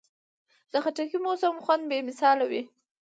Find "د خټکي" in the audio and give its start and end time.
0.71-1.17